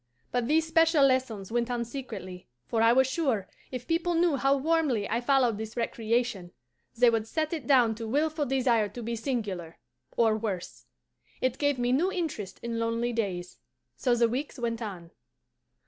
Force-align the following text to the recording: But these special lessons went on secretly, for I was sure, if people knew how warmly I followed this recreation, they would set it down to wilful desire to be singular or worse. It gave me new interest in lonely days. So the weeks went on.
But 0.31 0.47
these 0.47 0.65
special 0.65 1.05
lessons 1.05 1.51
went 1.51 1.69
on 1.69 1.85
secretly, 1.85 2.47
for 2.65 2.81
I 2.81 2.91
was 2.91 3.05
sure, 3.05 3.47
if 3.69 3.85
people 3.85 4.15
knew 4.15 4.35
how 4.35 4.57
warmly 4.57 5.07
I 5.07 5.21
followed 5.21 5.59
this 5.59 5.77
recreation, 5.77 6.53
they 6.97 7.11
would 7.11 7.27
set 7.27 7.53
it 7.53 7.67
down 7.67 7.93
to 7.93 8.07
wilful 8.07 8.47
desire 8.47 8.89
to 8.89 9.03
be 9.03 9.15
singular 9.15 9.77
or 10.17 10.35
worse. 10.35 10.87
It 11.39 11.59
gave 11.59 11.77
me 11.77 11.91
new 11.91 12.11
interest 12.11 12.59
in 12.63 12.79
lonely 12.79 13.13
days. 13.13 13.59
So 13.95 14.15
the 14.15 14.27
weeks 14.27 14.57
went 14.57 14.81
on. 14.81 15.11